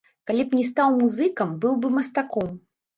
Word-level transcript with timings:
Калі 0.29 0.45
б 0.47 0.57
не 0.59 0.63
стаў 0.69 0.89
музыкам, 1.03 1.55
быў 1.65 1.79
бы 1.87 1.95
мастаком. 2.01 2.55